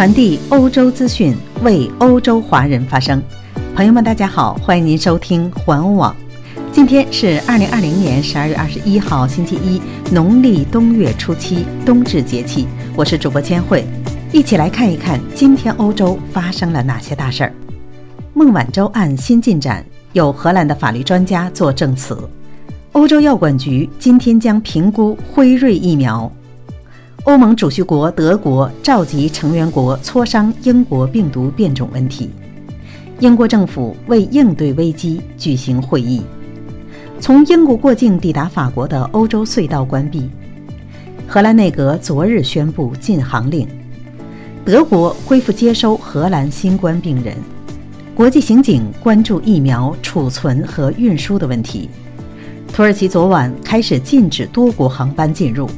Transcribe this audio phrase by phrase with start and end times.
[0.00, 3.22] 传递欧洲资讯，为欧洲华人发声。
[3.74, 6.16] 朋友们，大家好，欢迎您收听环欧网。
[6.72, 9.78] 今天是二零二零年十二月二十一号，星期一，
[10.10, 12.66] 农历冬月初七，冬至节气。
[12.96, 13.84] 我是主播千惠，
[14.32, 17.52] 一起来看一看今天欧洲发生了哪些大事儿。
[18.32, 22.16] 孟晚舟案新进展，有荷兰的法律专家作证词。
[22.92, 26.32] 欧洲药管局今天将评估辉瑞疫苗。
[27.24, 32.30] 欧盟主席国德国召集成员国磋商英国病毒变种问题。
[33.18, 36.22] 英国政府为应对危机举行会议。
[37.20, 40.30] 从英国过境抵达法国的欧洲隧道关闭。
[41.28, 43.68] 荷兰内阁昨日宣布禁航令。
[44.64, 47.36] 德国恢复接收荷兰新冠病人。
[48.14, 51.90] 国际刑警关注疫苗储存和运输的问题。
[52.72, 55.68] 土耳其昨晚开始禁止多国航班进入。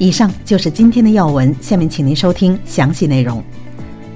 [0.00, 3.44] 以上就是今天的要闻，下面请您收听详细内容。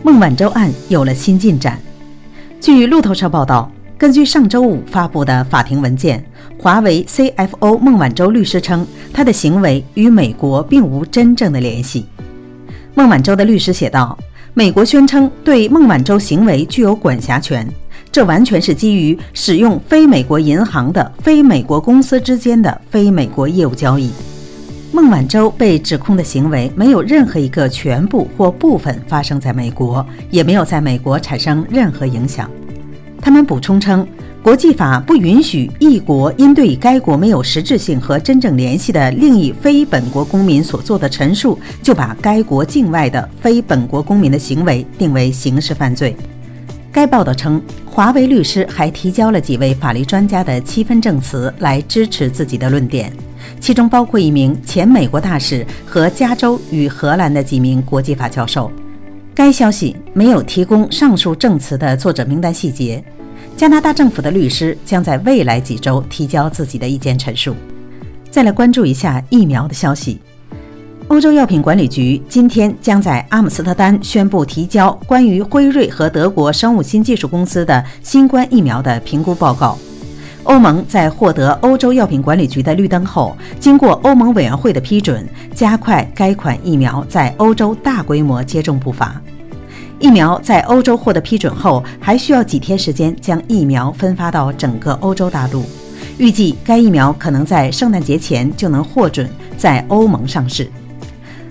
[0.03, 1.79] 孟晚舟案有了新进展。
[2.59, 6.25] 据路透社报道，根据上周五发布的法庭文件，
[6.59, 12.07] 华为 CFO 孟晚舟律师称，他的行为与美国并无真正的联系。
[12.95, 14.19] 孟晚舟的律师写道
[14.55, 17.69] ：“美国宣称对孟晚舟行为具有管辖权，
[18.11, 24.11] 这完全是基于使用非美国银行的非美国公司之间的非美国业务交易。”
[24.95, 32.49] 孟晚舟被指控的行为没有任何一个全部或部分发生在美国，也没有在美国产生任何影响。
[33.21, 34.07] 他们补充称，
[34.41, 46.15] 国际法不允许一国因对该国没有实质性和真正联系的另一非本国公民所做的陈述，就把该国境外的非本国公民的行为定为刑事犯罪。
[46.93, 53.13] 该报道称，华为律师还提交了几位法律专家的七分证词来支持自己的论点。
[53.61, 58.71] 其中包括一名前美国大使和加州与荷兰的几名国际法教授。
[59.35, 63.03] 该消息没有提供上述证词的作者名单细节。
[63.57, 67.55] 加拿大政府的律师将在未来几周提交自己的意见陈述。
[68.31, 70.21] 再来关注一下疫苗的消息。
[71.09, 79.79] 欧洲药品管理局今天将在阿姆斯特丹宣布提交关于辉瑞和德国生物新技术公司的新冠疫苗的评估报告。
[80.45, 89.21] 欧盟在获得欧洲药品管理局的绿灯后，经过欧盟委员会的批准，加快该款疫苗在欧洲大规模接种步伐。
[89.99, 95.65] 疫苗在欧洲获得批准后，还需要几天时间将疫苗分发到整个欧洲大陆。
[96.19, 100.71] 预计该疫苗可能在圣诞节前就能获准在欧盟上市。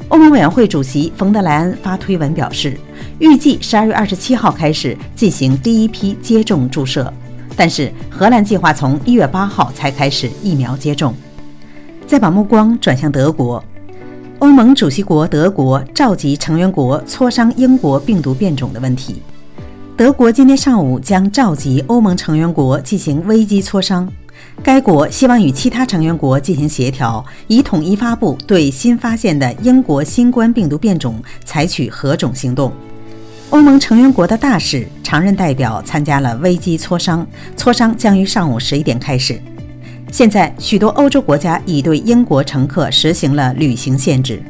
[0.09, 2.77] 欧盟委员会主席冯德莱恩发推文表示，
[3.17, 7.11] 预计十二月二十七号开始进行第一批接种注射。
[7.55, 11.13] 但是，荷兰计划从一月八号才开始疫苗接种。
[12.05, 13.63] 再把目光转向德国，
[14.39, 19.21] 欧盟主席国德国召集成员国磋商英国病毒变种的问题。
[19.95, 24.11] 德国今天上午将召集欧盟成员国进行危机磋商，
[24.63, 32.73] 该国希望与其他成员国进行协调，以统一发布对新发现的英国新冠病毒变种采取何种行动。
[33.53, 37.25] 欧盟成员国的大使、常任代表参加了危机磋商，
[37.55, 39.39] 磋商将于上午十一点开始。
[40.11, 44.41] 现在，许多欧洲国家已对英国乘客实行了旅行限制。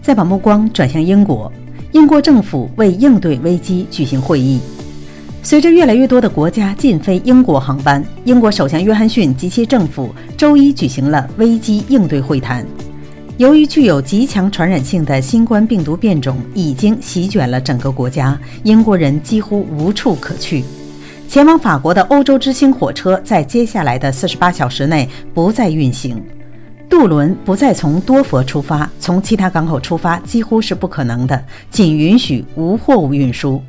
[0.00, 1.52] 再把目光转向英国，
[1.92, 4.58] 英国政府为应对危机举行会议。
[5.42, 12.66] 随着越来越多的国家禁飞英国航班，英国首相约翰逊及其政府周一举行了危机应对会谈。
[13.36, 20.62] 由于具有极强传染性的新冠病毒变种已经席卷了整个国家，英国人几乎无处可去。
[21.28, 26.22] 前往法国的欧洲之星火车在接下来的四十八小时内不再运行，
[26.88, 33.60] 渡轮不再从多佛出发，从其他港口出发几乎是不可能的，仅允许无货物运输。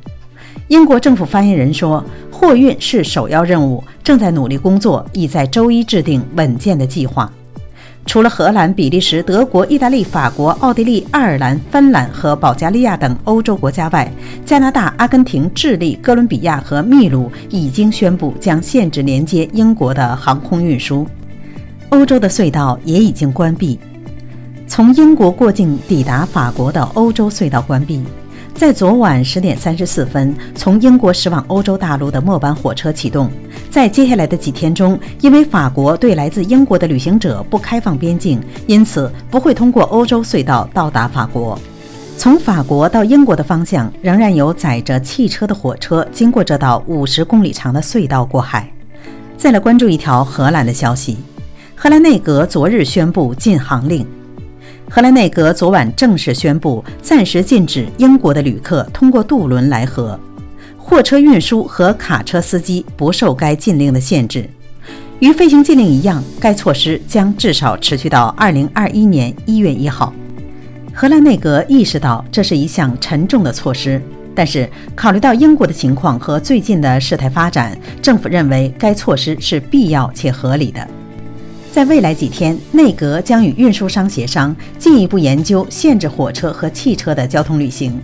[0.68, 7.28] 英国政府发言人说：“货运是首要任务，正在努力工作，已在周一制定稳健的计划。”
[8.06, 14.10] 除了荷兰、比利时、德国、意大利、法国、奥地利、爱尔兰、芬兰和保加利亚等欧洲国家外，
[14.44, 21.06] 加拿大、阿根廷、智利、哥伦比亚和秘鲁已经宣布将限制连接英国的航空运输。
[21.90, 23.78] 欧洲的隧道也已经关闭，
[24.66, 28.02] 从英国过境抵达法国的欧洲隧道关闭。
[28.56, 33.30] 在昨晚十点三十四分，从英国驶往欧洲大陆的末班火车启动。
[33.70, 41.58] 在接下来的几天中，因为法国对来自英国的旅行者不开放边境，因此不会通过欧洲隧道到达法国。
[42.16, 48.66] 从法国到英国的方向，仍然有载着汽车的火车经过这道五十公里长的隧道过海。
[49.36, 51.18] 再来关注一条荷兰的消息：
[51.74, 54.15] 荷兰内阁昨日宣布禁航令。
[54.88, 60.18] 荷兰内阁昨晚正式宣布，暂时禁止英国的旅客通过渡轮来荷，
[60.78, 64.48] 货车运输和卡车司机不受该禁令的限制。
[65.18, 70.12] 与飞行禁令一样，该措施将至少持续到二零二一年一月一号。
[70.94, 74.00] 荷兰内阁意识到这是一项沉重的措施，
[74.34, 80.86] 但是考虑到英国的情况和最近的事态发展，政府认为该措施是必要且合理的。
[81.76, 88.00] 在未来几天，内阁将与运输商协商，进一步研究限制火车和汽车的交通旅行。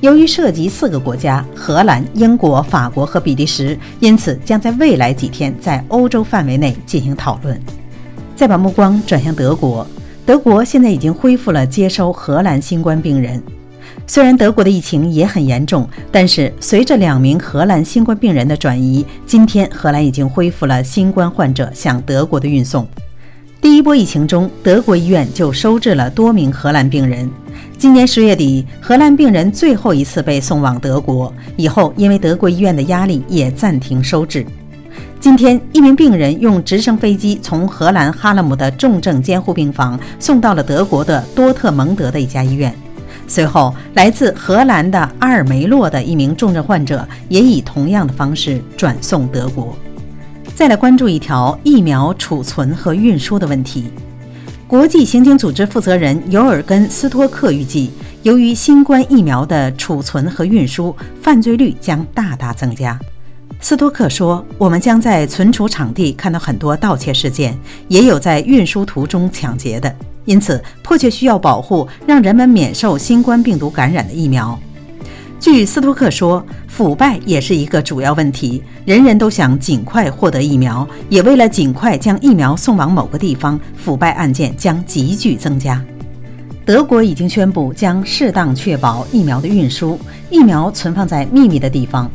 [0.00, 7.56] 由于涉及四个国家——荷兰、英国、法国和比利时，因此将在未来几天在欧洲范围内进行讨论。
[8.34, 9.86] 再把目光转向德国。
[10.26, 13.40] 德国现在已经恢复了接收荷兰新冠病人。
[14.08, 22.86] 虽然德国的疫情也很严重，但是随着两名荷兰新冠病人的转移，今天荷兰已经恢复了新冠患者向德国的运送。
[23.60, 27.28] 第一波疫情中，德国医院就收治了多名荷兰病人。
[27.76, 34.46] 今年十月底，荷兰病人最后一次被送往德国，以后因为德国医院的压力，也暂停收治。
[35.18, 42.72] 今天，一名病人用直升飞机从荷兰哈勒姆的重症监护病房送到了德国的多特蒙德的一家医院。
[43.28, 49.76] 随后，来自荷兰的阿尔梅洛的一名重症患者也以同样的方式转送德国。
[50.54, 53.90] 再来关注一条疫苗储存和运输的问题。
[54.66, 57.90] 国际刑警组织负责人尤尔根斯托克预计，
[58.22, 62.98] 由于新冠疫苗的储存和运输，犯罪率将大大增加。
[63.60, 67.56] 斯托克说：“我们将在存储场地看到很多盗窃事件，
[67.88, 69.94] 也有在运输途中抢劫的。
[70.26, 74.58] 因此，迫切需要保护让人们免受新冠病毒感染的疫苗。”
[75.38, 78.62] 据斯托克说，腐败也是一个主要问题。
[78.84, 85.80] 人人都想尽快获得疫苗，也为了尽快将疫苗送往某个地方，腐败案件将急剧增加。
[86.64, 89.96] 德国已经宣布将适当确保疫苗的运输，
[90.30, 92.10] 疫苗存放在秘密的地方。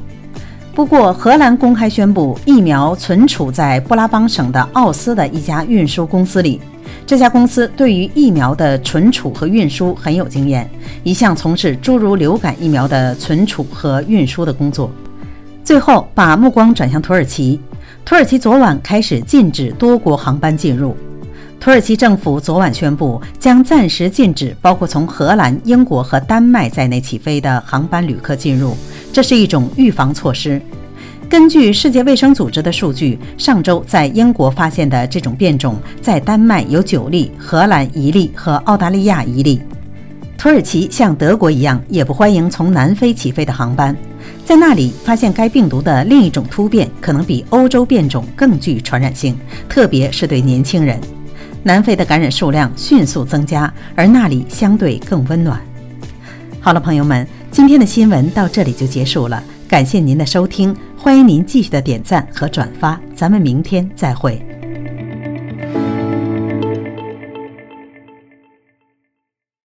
[0.75, 6.59] 不过，荷兰公开宣布，疫苗存储在布拉邦省的奥斯的一家运输公司里。
[7.11, 10.69] 这家公司对于疫苗的存储和运输很有经验，
[11.03, 14.89] 一向从事诸如流感疫苗的存储和运输的工作。
[15.61, 17.59] 最后，把目光转向土耳其。
[18.05, 20.95] 土耳其昨晚开始禁止多国航班进入。
[21.59, 28.73] 土耳其政府昨晚宣布，将暂时禁止包括从荷兰、英国和丹麦在内起飞的航班旅客进入。
[29.11, 30.61] 这是一种预防措施。
[31.31, 39.61] 根据世界卫生组织的数据，上周在英国发现的这种变种，在丹麦有九例，荷兰一例和澳大利亚一例。
[40.37, 43.95] 土耳其像德国一样，也不欢迎从南非起飞的航班，
[44.43, 49.33] 在那里发现该病毒的另一种突变，可能比欧洲变种更具传染性，
[49.69, 50.99] 特别是对年轻人。
[51.63, 55.57] 南非的感染数量迅速增加，而那里相对更温暖。
[56.59, 57.25] 好了，朋友们。
[57.49, 64.39] 今天的新闻到这里就结束了，感谢您的收听，欢迎您继续的点赞和转发，咱们明天再会。